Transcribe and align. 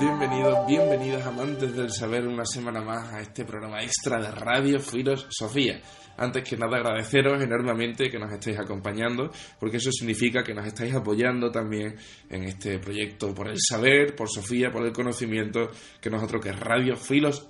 Bienvenidos, 0.00 0.66
bienvenidos 0.66 1.22
amantes 1.22 1.76
del 1.76 1.90
saber 1.90 2.26
una 2.26 2.46
semana 2.46 2.80
más 2.80 3.12
a 3.12 3.20
este 3.20 3.44
programa 3.44 3.82
extra 3.82 4.18
de 4.18 4.30
Radio 4.30 4.80
Sofía. 5.28 5.80
Antes 6.16 6.48
que 6.48 6.56
nada 6.56 6.78
agradeceros 6.78 7.42
enormemente 7.42 8.08
que 8.08 8.18
nos 8.18 8.32
estéis 8.32 8.58
acompañando, 8.58 9.30
porque 9.60 9.76
eso 9.76 9.90
significa 9.92 10.42
que 10.42 10.54
nos 10.54 10.66
estáis 10.66 10.94
apoyando 10.94 11.50
también 11.50 11.94
en 12.30 12.44
este 12.44 12.78
proyecto 12.78 13.34
por 13.34 13.48
el 13.48 13.58
saber, 13.58 14.16
por 14.16 14.30
Sofía, 14.30 14.70
por 14.70 14.86
el 14.86 14.92
conocimiento 14.92 15.70
que 16.00 16.08
nosotros 16.08 16.42
que 16.42 16.50
es 16.50 16.58
Radio 16.58 16.96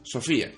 Sofía. 0.03 0.51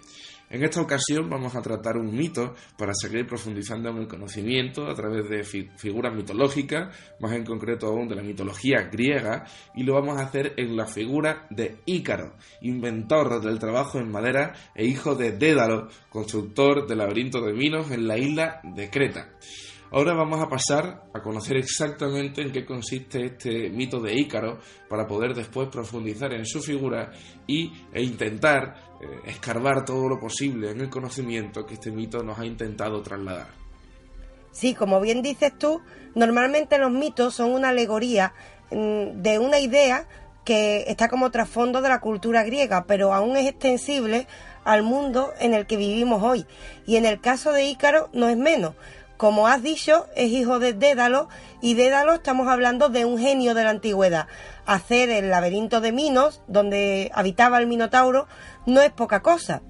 En 0.49 0.63
esta 0.63 0.81
ocasión 0.81 1.29
vamos 1.29 1.57
a 1.57 1.63
tratar 1.63 1.97
un 1.97 2.15
mito 2.15 2.55
para 2.79 2.95
seguir 2.95 3.27
profundizando 3.27 3.91
en 3.91 3.99
el 3.99 4.07
conocimiento 4.07 4.87
a 4.87 4.95
través 4.95 5.29
de 5.29 5.43
figuras 5.43 6.15
mitológicas, 6.15 6.97
más 7.19 7.33
en 7.33 7.45
concreto 7.45 7.89
aún 7.89 8.07
de 8.07 8.15
la 8.15 8.23
mitología 8.23 8.89
griega, 8.91 9.45
y 9.75 9.83
lo 9.83 9.95
vamos 9.95 10.19
a 10.19 10.23
hacer 10.23 10.55
en 10.57 10.77
la 10.77 10.87
figura 10.87 11.49
de 11.51 11.79
Ícaro, 11.85 12.35
inventor 12.61 13.41
del 13.41 13.59
trabajo 13.59 13.99
en 13.99 14.11
madera 14.11 14.55
e 14.75 14.87
hijo 14.87 15.16
de 15.16 15.33
Dédalo, 15.33 15.88
constructor 16.11 16.87
del 16.87 16.99
laberinto 16.99 17.41
de 17.41 17.53
Minos 17.53 17.91
en 17.91 18.07
la 18.07 18.16
isla 18.16 18.60
de 18.63 18.88
Creta. 18.88 19.33
Ahora 19.97 20.13
vamos 20.13 20.43
a 20.43 20.47
pasar 20.51 21.05
a 21.15 21.23
conocer 21.23 21.57
exactamente 21.57 22.43
en 22.43 22.52
qué 22.52 22.66
consiste 22.66 23.25
este 23.25 23.71
mito 23.71 23.99
de 23.99 24.15
Ícaro 24.15 24.59
para 24.91 25.07
poder 25.07 25.33
después 25.33 25.71
profundizar 25.71 26.35
en 26.35 26.45
su 26.45 26.61
figura 26.61 27.13
y, 27.47 27.73
e 27.95 28.03
intentar 28.03 28.75
eh, 29.01 29.21
escarbar 29.25 29.87
todo 29.87 30.07
lo 30.07 30.21
posible 30.21 30.73
en 30.73 30.83
el 30.83 30.91
conocimiento 30.91 31.65
que 31.65 31.73
este 31.73 31.91
mito 31.91 32.23
nos 32.23 32.38
ha 32.38 32.45
intentado 32.45 33.01
trasladar. 33.01 33.47
Sí, 34.53 34.75
como 34.75 35.01
bien 35.01 35.23
dices 35.23 35.57
tú, 35.57 35.80
normalmente 36.15 36.77
los 36.77 36.91
mitos 36.91 37.33
son 37.33 37.53
una 37.53 37.71
alegoría 37.71 38.35
mm, 38.71 39.23
de 39.23 39.38
una 39.38 39.60
idea 39.60 40.07
que 40.45 40.85
está 40.88 41.09
como 41.09 41.31
trasfondo 41.31 41.81
de 41.81 41.88
la 41.88 42.01
cultura 42.01 42.45
griega, 42.45 42.85
pero 42.87 43.15
aún 43.15 43.35
es 43.38 43.49
extensible 43.49 44.27
al 44.63 44.83
mundo 44.83 45.33
en 45.41 45.55
el 45.55 45.66
que 45.66 45.79
vivimos 45.79 46.23
hoy. 46.23 46.45
Y 46.87 46.97
en 46.97 47.07
el 47.07 47.19
caso 47.19 47.51
de 47.53 47.65
Ícaro 47.65 48.10
no 48.13 48.29
es 48.29 48.37
menos, 48.37 48.75
como 49.17 49.49
has 49.49 49.63
dicho, 49.63 50.07
es 50.15 50.31
hijo 50.31 50.59
de 50.59 50.73
Dédalo 50.73 51.29
y 51.61 51.75
Dédalo 51.75 52.15
estamos 52.15 52.49
hablando 52.49 52.89
de 52.89 53.05
un 53.05 53.19
genio 53.19 53.55
de 53.55 53.65
la 53.65 53.71
antigüedad. 53.71 54.27
Hacer 54.67 55.11
el 55.11 55.31
laberinto 55.31 55.81
de 55.81 55.93
Minos, 55.93 56.43
donde 56.47 57.11
habitaba 57.15 57.59
el 57.59 57.67
Minotauro, 57.67 58.27
no 58.67 58.81
es 58.83 58.93
poca 58.93 59.23
cosa. 59.23 59.63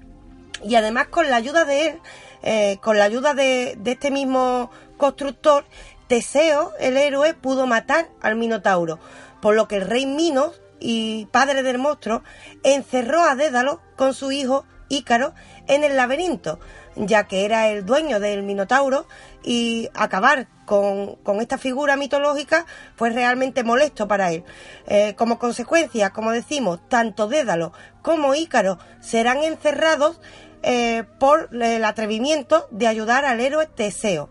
Y 0.63 0.75
además 0.75 1.07
con 1.07 1.29
la 1.29 1.35
ayuda 1.37 1.65
de 1.65 1.87
él, 1.87 1.99
eh, 2.43 2.77
con 2.81 2.97
la 2.97 3.05
ayuda 3.05 3.33
de, 3.33 3.77
de 3.79 3.91
este 3.91 4.11
mismo 4.11 4.71
constructor, 4.97 5.65
Teseo, 6.07 6.73
el 6.79 6.97
héroe, 6.97 7.33
pudo 7.33 7.67
matar 7.67 8.09
al 8.21 8.35
Minotauro, 8.35 8.99
por 9.41 9.55
lo 9.55 9.67
que 9.67 9.77
el 9.77 9.87
rey 9.87 10.05
Minos 10.05 10.61
y 10.79 11.25
padre 11.27 11.63
del 11.63 11.77
monstruo 11.77 12.23
encerró 12.63 13.23
a 13.23 13.35
Dédalo 13.35 13.81
con 13.95 14.13
su 14.13 14.31
hijo 14.31 14.65
Ícaro 14.89 15.33
en 15.67 15.83
el 15.83 15.95
laberinto, 15.95 16.59
ya 16.95 17.27
que 17.27 17.45
era 17.45 17.69
el 17.69 17.85
dueño 17.85 18.19
del 18.19 18.43
Minotauro 18.43 19.07
y 19.43 19.89
acabar 19.93 20.47
con, 20.65 21.17
esta 21.41 21.57
figura 21.57 21.95
mitológica 21.95 22.65
fue 22.95 23.09
realmente 23.09 23.63
molesto 23.63 24.07
para 24.07 24.31
él. 24.31 24.43
Eh, 24.87 25.15
como 25.15 25.39
consecuencia, 25.39 26.11
como 26.11 26.31
decimos, 26.31 26.79
tanto 26.89 27.27
Dédalo 27.27 27.73
como 28.01 28.35
Ícaro 28.35 28.77
serán 28.99 29.43
encerrados 29.43 30.19
eh, 30.63 31.03
por 31.19 31.49
el 31.53 31.85
atrevimiento 31.85 32.67
de 32.71 32.87
ayudar 32.87 33.25
al 33.25 33.39
héroe 33.39 33.67
Teseo. 33.67 34.29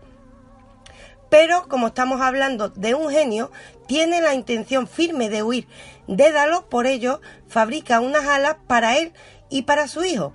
Pero 1.29 1.67
como 1.67 1.87
estamos 1.87 2.21
hablando 2.21 2.69
de 2.69 2.95
un 2.95 3.09
genio, 3.09 3.51
tiene 3.87 4.21
la 4.21 4.33
intención 4.33 4.87
firme 4.87 5.29
de 5.29 5.43
huir. 5.43 5.67
Dédalo, 6.07 6.69
por 6.69 6.87
ello, 6.87 7.21
fabrica 7.47 7.99
unas 7.99 8.25
alas 8.25 8.57
para 8.67 8.97
él 8.97 9.13
y 9.49 9.63
para 9.63 9.87
su 9.87 10.03
hijo 10.03 10.33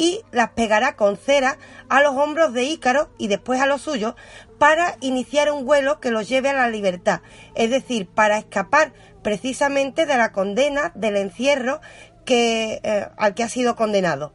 y 0.00 0.22
las 0.32 0.50
pegará 0.52 0.96
con 0.96 1.18
cera 1.18 1.58
a 1.90 2.00
los 2.00 2.16
hombros 2.16 2.54
de 2.54 2.64
Ícaro 2.64 3.10
y 3.18 3.28
después 3.28 3.60
a 3.60 3.66
los 3.66 3.82
suyos 3.82 4.14
para 4.58 4.96
iniciar 5.00 5.52
un 5.52 5.66
vuelo 5.66 6.00
que 6.00 6.10
los 6.10 6.26
lleve 6.26 6.48
a 6.48 6.54
la 6.54 6.68
libertad, 6.68 7.20
es 7.54 7.68
decir, 7.68 8.08
para 8.08 8.38
escapar 8.38 8.94
precisamente 9.22 10.06
de 10.06 10.16
la 10.16 10.32
condena 10.32 10.92
del 10.94 11.16
encierro 11.16 11.82
que, 12.24 12.80
eh, 12.82 13.08
al 13.18 13.34
que 13.34 13.42
ha 13.42 13.48
sido 13.50 13.76
condenado. 13.76 14.32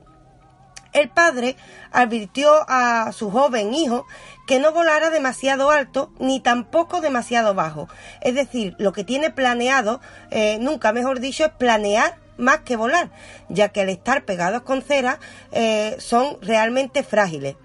El 0.94 1.10
padre 1.10 1.58
advirtió 1.92 2.52
a 2.70 3.12
su 3.12 3.32
joven 3.32 3.74
hijo 3.74 4.06
que 4.48 4.60
no 4.60 4.72
volara 4.72 5.10
demasiado 5.10 5.72
alto 5.72 6.14
ni 6.20 6.40
tampoco 6.40 7.02
demasiado 7.02 7.54
bajo. 7.54 7.90
Es 8.22 8.36
decir, 8.36 8.76
lo 8.78 8.94
que 8.94 9.04
tiene 9.04 9.32
planeado, 9.32 10.00
eh, 10.30 10.58
nunca 10.62 10.94
mejor 10.94 11.20
dicho, 11.20 11.44
es 11.44 11.52
planear 11.52 12.18
más 12.38 12.60
que 12.60 12.76
volar, 12.76 13.10
ya 13.50 13.70
que 13.70 13.82
al 13.82 13.90
estar 13.90 14.26
pegados 14.26 14.62
con 14.64 14.82
cera 14.82 15.20
eh, 15.52 15.96
son 16.00 16.38
realmente 16.42 17.04
frágiles. 17.04 17.56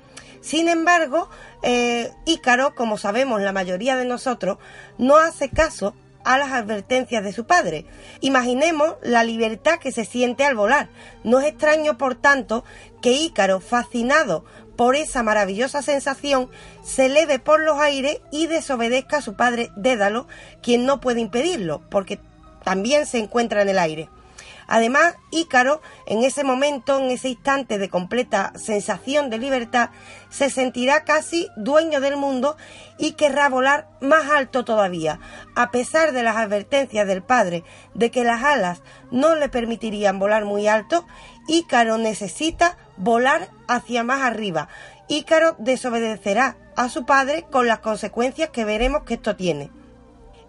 Sin 0.41 0.69
embargo, 0.69 1.29
eh, 1.63 2.11
Ícaro, 2.25 2.75
como 2.75 2.97
sabemos 2.97 3.43
la 3.43 3.53
mayoría 3.53 3.97
de 3.97 4.07
nosotros, 4.07 4.59
no 4.97 5.19
hace 5.19 5.51
caso 5.51 5.95
a 6.25 6.39
las 6.39 6.53
advertencias 6.53 7.25
de 7.25 7.33
su 7.33 7.47
padre. 7.47 7.87
Imaginemos 8.21 8.95
la 9.03 9.25
libertad 9.25 9.79
que 9.79 9.93
se 9.93 10.05
siente 10.05 10.45
al 10.45 10.55
volar. 10.55 10.89
No 11.25 11.41
es 11.41 11.47
extraño, 11.47 11.99
por 11.99 12.15
tanto, 12.15 12.65
que 13.03 13.13
Ícaro, 13.13 13.61
fascinado 13.61 14.45
por 14.77 14.97
esa 14.97 15.23
maravillosa 15.23 15.83
sensación, 15.83 16.51
se 16.83 17.07
eleve 17.07 17.39
por 17.39 17.61
los 17.61 17.79
aires 17.79 18.21
y 18.31 18.47
desobedezca 18.47 19.19
a 19.19 19.23
su 19.23 19.35
padre 19.35 19.71
Dédalo, 19.77 20.27
quien 20.63 20.87
no 20.87 21.01
puede 21.01 21.21
impedirlo, 21.21 21.83
porque 21.91 22.19
también 22.65 23.07
se 23.07 23.19
encuentra 23.19 23.63
en 23.63 23.69
el 23.69 23.79
aire. 23.79 24.09
Además, 24.73 25.17
Ícaro, 25.33 25.83
en 26.07 26.23
ese 26.23 26.45
momento, 26.45 26.97
en 26.99 27.11
ese 27.11 27.29
instante 27.29 27.77
de 27.77 27.89
completa 27.89 28.53
sensación 28.55 29.29
de 29.29 29.39
libertad, 29.39 29.91
se 30.29 30.49
sentirá 30.49 31.03
casi 31.03 31.49
dueño 31.57 32.01
del 32.01 32.17
mundo 32.17 32.57
y 32.97 33.15
querrá 33.15 33.49
volar 33.49 33.89
más 34.01 34.31
alto 34.31 34.65
todavía, 34.65 35.19
a 35.57 35.73
pesar 35.73 36.13
de 36.13 36.23
las 36.23 36.37
advertencias 36.37 37.05
del 37.09 37.25
padre 37.25 37.65
de 37.95 38.13
que 38.13 38.23
las 38.23 38.45
alas 38.45 38.81
no 39.11 39.35
le 39.35 39.49
permitirían 39.49 40.21
volar 40.21 40.45
muy 40.45 40.69
alto, 40.69 41.05
Ícaro 41.49 41.99
necesita 41.99 42.79
volar 42.97 43.49
hacia 43.67 44.05
más 44.05 44.23
arriba. 44.23 44.69
Ícaro 45.09 45.57
desobedecerá 45.59 46.57
a 46.77 46.89
su 46.89 47.05
padre 47.05 47.45
con 47.51 47.67
las 47.67 47.81
consecuencias 47.81 48.51
que 48.51 48.65
veremos 48.65 49.03
que 49.03 49.15
esto 49.15 49.35
tiene. 49.35 49.80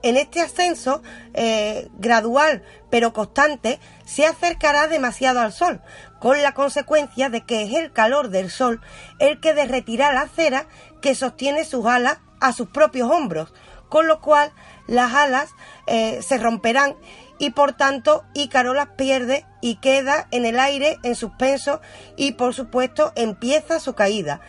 En 0.04 0.18
este 0.18 0.42
ascenso 0.42 1.02
eh, 1.34 1.88
gradual 1.98 2.64
pero 2.90 3.14
constante 3.14 3.80
se 4.06 4.26
acercará 4.26 4.88
demasiado 4.88 5.40
al 5.40 5.54
Sol, 5.54 5.82
con 6.20 6.42
la 6.42 6.54
consecuencia 6.54 7.30
de 7.30 7.42
que 7.42 7.64
es 7.64 7.74
el 7.74 7.92
calor 7.92 8.30
del 8.30 8.52
Sol 8.52 8.82
el 9.20 9.40
que 9.40 9.54
derretirá 9.54 10.14
la 10.14 10.28
cera 10.28 10.68
que 11.02 11.16
sostiene 11.16 11.66
sus 11.66 11.86
alas 11.86 12.20
a 12.40 12.54
sus 12.54 12.70
propios 12.70 13.10
hombros, 13.10 13.54
con 13.90 14.08
lo 14.08 14.22
cual 14.22 14.52
las 14.88 15.14
alas 15.14 15.50
eh, 15.88 16.22
se 16.22 16.38
romperán 16.38 16.96
y 17.38 17.52
por 17.52 17.74
tanto 17.74 18.24
Ícaro 18.34 18.74
las 18.74 18.90
pierde 18.90 19.46
y 19.62 19.76
queda 19.76 20.28
en 20.32 20.46
el 20.46 20.60
aire 20.60 20.98
en 21.04 21.16
suspenso 21.16 21.82
y 22.16 22.34
por 22.34 22.54
supuesto 22.54 23.14
empieza 23.16 23.80
su 23.80 23.94
caída. 23.94 24.42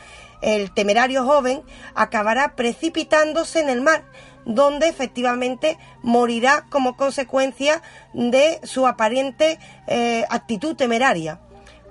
El 0.42 0.72
temerario 0.72 1.24
joven 1.24 1.62
acabará 1.94 2.56
precipitándose 2.56 3.60
en 3.60 3.70
el 3.70 3.80
mar, 3.80 4.04
donde 4.44 4.88
efectivamente 4.88 5.78
morirá 6.02 6.66
como 6.68 6.96
consecuencia 6.96 7.82
de 8.12 8.60
su 8.64 8.86
aparente 8.86 9.58
eh, 9.86 10.24
actitud 10.30 10.76
temeraria. 10.76 11.40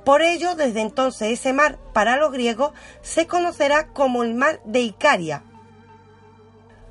Por 0.03 0.21
ello, 0.21 0.55
desde 0.55 0.81
entonces 0.81 1.31
ese 1.31 1.53
mar 1.53 1.77
para 1.93 2.17
los 2.17 2.31
griegos 2.31 2.71
se 3.01 3.27
conocerá 3.27 3.87
como 3.89 4.23
el 4.23 4.33
mar 4.33 4.59
de 4.65 4.81
Icaria. 4.81 5.43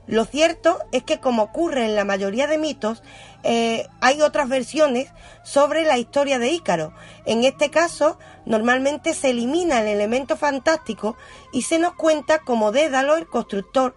Lo 0.06 0.24
cierto 0.24 0.80
es 0.90 1.04
que, 1.04 1.20
como 1.20 1.44
ocurre 1.44 1.84
en 1.84 1.94
la 1.94 2.04
mayoría 2.04 2.46
de 2.48 2.58
mitos, 2.58 3.02
eh, 3.42 3.86
hay 4.00 4.20
otras 4.22 4.48
versiones 4.48 5.08
sobre 5.42 5.84
la 5.84 5.98
historia 5.98 6.38
de 6.38 6.50
Ícaro. 6.50 6.92
En 7.24 7.44
este 7.44 7.70
caso, 7.70 8.18
normalmente 8.44 9.14
se 9.14 9.30
elimina 9.30 9.80
el 9.80 9.88
elemento 9.88 10.36
fantástico 10.36 11.16
y 11.52 11.62
se 11.62 11.78
nos 11.78 11.94
cuenta 11.94 12.40
como 12.40 12.72
Dédalo, 12.72 13.16
el 13.16 13.26
constructor, 13.26 13.94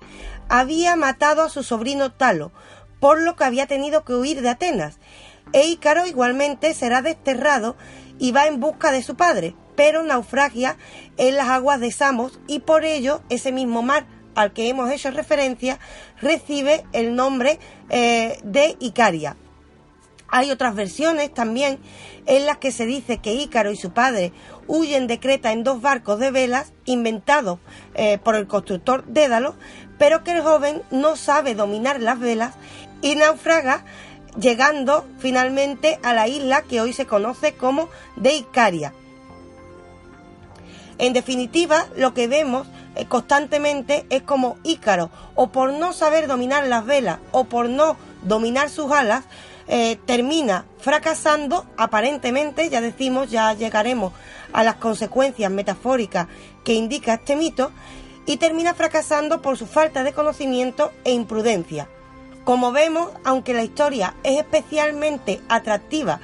había 0.50 0.96
matado 0.96 1.44
a 1.44 1.50
su 1.50 1.64
sobrino 1.64 2.12
Talo, 2.12 2.52
por 3.00 3.22
lo 3.22 3.36
que 3.36 3.44
había 3.44 3.68
tenido 3.68 4.04
que 4.04 4.14
huir 4.14 4.42
de 4.42 4.50
Atenas. 4.50 5.00
E 5.52 5.68
Ícaro 5.68 6.06
igualmente 6.06 6.74
será 6.74 7.02
desterrado 7.02 7.76
y 8.18 8.32
va 8.32 8.48
en 8.48 8.60
busca 8.60 8.92
de 8.92 9.04
su 9.04 9.16
padre, 9.16 9.56
pero 9.76 10.04
naufragia 10.04 10.78
en 11.18 11.36
las 11.36 11.50
aguas 11.50 11.80
de 11.80 11.92
Samos 11.92 12.40
y 12.48 12.60
por 12.60 12.86
ello 12.86 13.22
ese 13.30 13.52
mismo 13.52 13.82
mar 13.82 14.06
al 14.36 14.54
que 14.54 14.70
hemos 14.70 14.92
hecho 14.92 15.12
referencia 15.12 15.80
recibe 16.22 16.84
el 16.94 17.16
nombre 17.16 17.60
eh, 17.90 18.40
de 18.44 18.76
Icaria. 18.80 19.38
Hay 20.28 20.50
otras 20.50 20.74
versiones 20.74 21.32
también 21.32 21.78
en 22.26 22.48
las 22.48 22.58
que 22.58 22.72
se 22.72 22.88
dice 22.88 23.20
que 23.20 23.36
Ícaro 23.36 23.72
y 23.72 23.76
su 23.76 23.92
padre 23.92 24.34
huyen 24.68 25.06
de 25.06 25.20
Creta 25.20 25.52
en 25.52 25.64
dos 25.64 25.82
barcos 25.82 26.20
de 26.20 26.32
velas 26.32 26.74
inventados 26.86 27.60
eh, 27.94 28.18
por 28.18 28.36
el 28.36 28.48
constructor 28.48 29.06
Dédalo, 29.06 29.56
pero 30.00 30.24
que 30.24 30.32
el 30.32 30.42
joven 30.42 30.82
no 30.90 31.16
sabe 31.18 31.54
dominar 31.54 32.02
las 32.02 32.20
velas 32.20 32.56
y 33.02 33.16
naufraga 33.16 33.86
llegando 34.40 35.06
finalmente 35.20 36.00
a 36.02 36.14
la 36.14 36.28
isla 36.28 36.64
que 36.64 36.82
hoy 36.82 36.94
se 36.94 37.06
conoce 37.06 37.54
como 37.54 37.90
de 38.16 38.34
Icaria. 38.34 38.94
En 40.98 41.14
definitiva, 41.14 41.88
lo 41.96 42.14
que 42.14 42.28
vemos 42.28 42.68
constantemente 43.08 44.06
es 44.10 44.24
como 44.24 44.58
Ícaro, 44.64 45.10
o 45.36 45.48
por 45.48 45.74
no 45.74 45.94
saber 45.94 46.28
dominar 46.28 46.68
las 46.68 46.86
velas, 46.86 47.20
o 47.32 47.46
por 47.46 47.70
no 47.70 47.98
dominar 48.24 48.70
sus 48.70 48.92
alas, 48.92 49.26
eh, 49.68 49.98
termina 50.06 50.66
fracasando, 50.80 51.66
aparentemente, 51.78 52.70
ya 52.70 52.82
decimos, 52.82 53.32
ya 53.32 53.54
llegaremos 53.54 54.14
a 54.52 54.64
las 54.64 54.76
consecuencias 54.76 55.52
metafóricas 55.52 56.28
que 56.64 56.74
indica 56.74 57.16
este 57.16 57.36
mito, 57.36 57.72
y 58.26 58.38
termina 58.38 58.74
fracasando 58.74 59.42
por 59.42 59.58
su 59.58 59.66
falta 59.66 60.04
de 60.04 60.14
conocimiento 60.14 60.92
e 61.04 61.12
imprudencia. 61.12 61.90
Como 62.44 62.72
vemos, 62.72 63.10
aunque 63.24 63.54
la 63.54 63.64
historia 63.64 64.16
es 64.24 64.40
especialmente 64.40 65.42
atractiva 65.50 66.20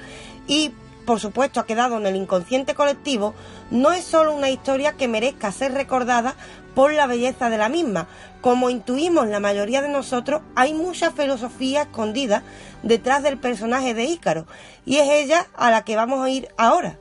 y 0.48 0.74
por 1.06 1.20
supuesto 1.20 1.60
ha 1.60 1.66
quedado 1.66 1.98
en 1.98 2.06
el 2.06 2.16
inconsciente 2.16 2.76
colectivo, 2.76 3.34
no 3.72 3.92
es 3.94 4.04
solo 4.04 4.34
una 4.34 4.50
historia 4.50 4.94
que 4.94 5.08
merezca 5.08 5.52
ser 5.52 5.74
recordada 5.74 6.36
por 6.76 6.94
la 6.94 7.08
belleza 7.08 7.50
de 7.50 7.58
la 7.58 7.70
misma. 7.70 8.08
Como 8.42 8.70
intuimos 8.70 9.28
la 9.28 9.40
mayoría 9.40 9.82
de 9.82 9.90
nosotros, 9.90 10.42
hay 10.56 10.74
mucha 10.74 11.12
filosofía 11.12 11.84
escondida 11.84 12.44
detrás 12.84 13.24
del 13.24 13.38
personaje 13.38 13.94
de 13.94 14.06
Ícaro, 14.06 14.46
y 14.86 14.98
es 14.98 15.10
ella 15.10 15.48
a 15.56 15.72
la 15.72 15.84
que 15.84 15.96
vamos 15.96 16.24
a 16.24 16.30
ir 16.30 16.48
ahora. 16.58 17.00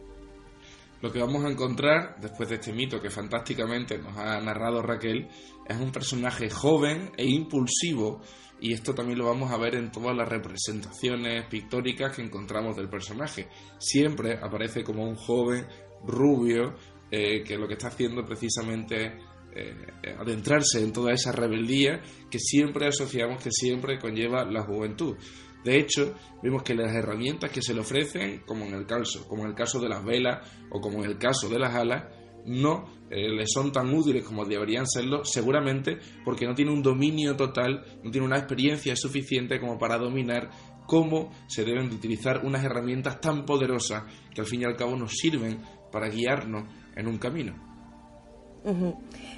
Lo 1.01 1.13
que 1.13 1.21
vamos 1.21 1.45
a 1.45 1.49
encontrar 1.49 2.17
después 2.21 2.49
de 2.49 2.57
este 2.57 2.73
mito 2.73 3.01
que 3.01 3.11
fantásticamente 3.11 3.99
nos 3.99 4.17
ha 4.19 4.41
narrado 4.41 4.83
Raquel 4.83 5.29
es 5.65 5.77
un 5.77 5.93
personaje 5.93 6.51
joven 6.51 7.13
e 7.17 7.25
impulsivo 7.25 8.21
y 8.61 8.73
esto 8.73 8.95
también 8.95 9.19
lo 9.19 9.27
vamos 9.27 9.53
a 9.53 9.59
ver 9.59 9.77
en 9.77 9.93
todas 9.93 10.17
las 10.17 10.29
representaciones 10.29 11.47
pictóricas 11.47 12.17
que 12.17 12.23
encontramos 12.23 12.77
del 12.77 12.89
personaje. 12.89 13.49
Siempre 13.79 14.39
aparece 14.43 14.83
como 14.83 15.05
un 15.05 15.15
joven 15.15 15.67
rubio 16.05 16.75
eh, 17.11 17.45
que 17.45 17.57
lo 17.57 17.69
que 17.69 17.75
está 17.75 17.89
haciendo 17.89 18.25
precisamente 18.25 19.19
eh, 19.55 19.75
adentrarse 20.19 20.83
en 20.83 20.93
toda 20.93 21.13
esa 21.13 21.33
rebeldía 21.33 22.01
que 22.31 22.39
siempre 22.39 22.87
asociamos, 22.87 23.43
que 23.43 23.51
siempre 23.51 23.99
conlleva 23.99 24.45
la 24.45 24.63
juventud. 24.63 25.17
De 25.65 25.79
hecho, 25.79 26.15
vemos 26.43 26.63
que 26.63 26.75
las 26.75 26.95
herramientas 26.95 27.51
que 27.51 27.63
se 27.63 27.75
le 27.75 27.81
ofrecen, 27.81 28.43
como 28.47 28.65
en 28.65 28.75
el 28.75 28.87
caso, 28.87 29.27
como 29.27 29.43
en 29.43 29.51
el 29.51 29.55
caso 29.55 29.81
de 29.81 29.89
las 29.89 30.05
velas 30.05 30.49
o 30.71 30.81
como 30.81 31.05
en 31.05 31.11
el 31.11 31.19
caso 31.19 31.49
de 31.49 31.59
las 31.59 31.75
alas, 31.75 32.05
no 32.47 32.87
eh, 33.11 33.29
le 33.29 33.47
son 33.47 33.73
tan 33.73 33.93
útiles 33.93 34.25
como 34.25 34.45
deberían 34.45 34.87
serlo, 34.87 35.25
seguramente 35.25 35.99
porque 36.25 36.47
no 36.47 36.55
tiene 36.55 36.73
un 36.73 36.83
dominio 36.83 37.37
total, 37.37 37.85
no 38.03 38.11
tiene 38.11 38.27
una 38.27 38.39
experiencia 38.39 38.95
suficiente 38.97 39.61
como 39.61 39.79
para 39.79 39.99
dominar 39.99 40.51
cómo 40.87 41.31
se 41.49 41.65
deben 41.65 41.91
de 41.91 41.97
utilizar 41.97 42.45
unas 42.45 42.65
herramientas 42.65 43.21
tan 43.21 43.45
poderosas 43.45 44.05
que 44.35 44.41
al 44.41 44.47
fin 44.47 44.63
y 44.63 44.65
al 44.65 44.77
cabo 44.77 44.97
nos 44.97 45.13
sirven 45.13 45.61
para 45.93 46.09
guiarnos 46.09 46.65
en 46.97 47.09
un 47.09 47.19
camino. 47.19 47.68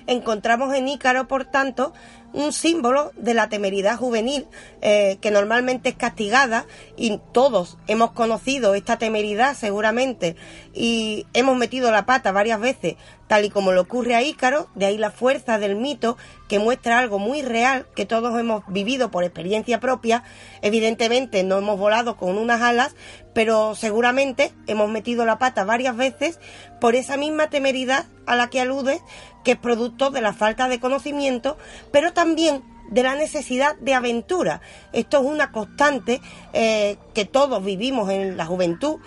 Encontramos 0.06 0.74
en 0.74 0.88
Ícaro, 0.88 1.28
por 1.28 1.44
tanto, 1.44 1.92
un 2.32 2.52
símbolo 2.52 3.12
de 3.16 3.34
la 3.34 3.48
temeridad 3.48 3.96
juvenil, 3.96 4.46
eh, 4.82 5.18
que 5.20 5.30
normalmente 5.30 5.90
es 5.90 5.94
castigada, 5.96 6.66
y 6.96 7.20
todos 7.32 7.78
hemos 7.86 8.12
conocido 8.12 8.74
esta 8.74 8.98
temeridad 8.98 9.56
seguramente, 9.56 10.36
y 10.72 11.26
hemos 11.34 11.56
metido 11.56 11.90
la 11.90 12.06
pata 12.06 12.32
varias 12.32 12.60
veces, 12.60 12.96
tal 13.26 13.44
y 13.44 13.50
como 13.50 13.72
le 13.72 13.80
ocurre 13.80 14.14
a 14.14 14.22
Ícaro, 14.22 14.68
de 14.74 14.86
ahí 14.86 14.98
la 14.98 15.10
fuerza 15.10 15.58
del 15.58 15.76
mito, 15.76 16.16
que 16.48 16.58
muestra 16.58 16.98
algo 16.98 17.20
muy 17.20 17.42
real 17.42 17.86
que 17.94 18.04
todos 18.04 18.38
hemos 18.38 18.64
vivido 18.66 19.12
por 19.12 19.22
experiencia 19.22 19.78
propia. 19.78 20.24
Evidentemente 20.62 21.44
no 21.44 21.58
hemos 21.58 21.78
volado 21.78 22.16
con 22.16 22.36
unas 22.36 22.60
alas, 22.60 22.96
pero 23.32 23.76
seguramente 23.76 24.52
hemos 24.66 24.90
metido 24.90 25.24
la 25.24 25.38
pata 25.38 25.62
varias 25.62 25.96
veces 25.96 26.40
por 26.80 26.96
esa 26.96 27.16
misma 27.16 27.50
temeridad 27.50 28.06
a 28.26 28.34
la 28.34 28.50
que 28.50 28.60
alude, 28.60 29.00
que 29.44 29.52
es 29.52 29.58
producto 29.58 30.10
de 30.10 30.20
la 30.20 30.32
falta 30.32 30.68
de 30.68 30.80
conocimiento, 30.80 31.56
pero 31.92 32.12
también 32.12 32.62
de 32.90 33.02
la 33.02 33.14
necesidad 33.14 33.76
de 33.76 33.94
aventura. 33.94 34.60
Esto 34.92 35.18
es 35.18 35.24
una 35.24 35.52
constante 35.52 36.20
eh, 36.52 36.98
que 37.14 37.24
todos 37.24 37.64
vivimos 37.64 38.10
en 38.10 38.36
la 38.36 38.46
juventud 38.46 38.98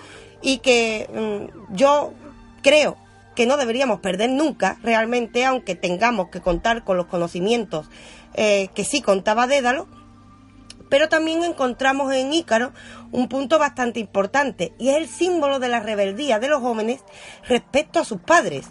y 0.42 0.60
que 0.60 1.10
mm, 1.14 1.76
yo 1.76 2.14
creo 2.62 2.98
que 3.36 3.46
no 3.46 3.58
deberíamos 3.58 4.00
perder 4.00 4.30
nunca 4.30 4.78
realmente, 4.84 5.46
aunque 5.46 5.76
tengamos 5.76 6.30
que 6.30 6.42
contar 6.42 6.84
con 6.84 6.98
los 6.98 7.08
conocimientos 7.08 7.88
eh, 8.36 8.70
que 8.74 8.84
sí 8.84 9.02
contaba 9.02 9.48
Dédalo, 9.48 9.88
pero 10.90 11.10
también 11.10 11.44
encontramos 11.44 12.14
en 12.14 12.34
Ícaro 12.34 12.72
un 13.12 13.28
punto 13.28 13.58
bastante 13.58 14.00
importante 14.00 14.74
y 14.78 14.90
es 14.90 14.98
el 14.98 15.08
símbolo 15.08 15.60
de 15.60 15.68
la 15.68 15.80
rebeldía 15.80 16.40
de 16.40 16.50
los 16.50 16.62
jóvenes 16.62 17.04
respecto 17.48 18.00
a 18.00 18.06
sus 18.06 18.22
padres. 18.22 18.68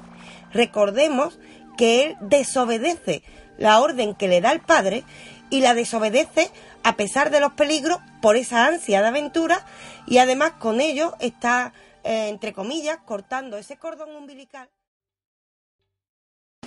Recordemos 0.53 1.41
que 1.77 2.05
él 2.05 2.17
desobedece 2.21 3.23
la 3.59 3.81
orden 3.81 4.15
que 4.15 4.29
le 4.29 4.41
da 4.41 4.53
el 4.53 4.61
padre 4.61 5.05
y 5.51 5.61
la 5.61 5.75
desobedece 5.75 6.51
a 6.83 6.97
pesar 6.97 7.31
de 7.31 7.41
los 7.41 7.53
peligros 7.53 7.99
por 8.21 8.37
esa 8.37 8.67
ansia 8.67 9.03
de 9.03 9.09
aventura 9.09 9.65
y 10.07 10.19
además 10.19 10.53
con 10.53 10.81
ello 10.81 11.15
está, 11.21 11.73
eh, 12.05 12.29
entre 12.29 12.53
comillas, 12.53 12.99
cortando 13.05 13.57
ese 13.59 13.77
cordón 13.77 14.17
umbilical. 14.17 14.69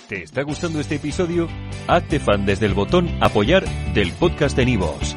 ¿Te 0.08 0.22
está 0.22 0.42
gustando 0.42 0.78
este 0.78 0.96
episodio? 0.96 1.48
Hazte 1.88 2.20
fan 2.20 2.46
desde 2.46 2.66
el 2.66 2.74
botón 2.74 3.10
apoyar 3.20 3.64
del 3.92 4.12
podcast 4.12 4.56
de 4.56 4.66
Nivos. 4.66 5.16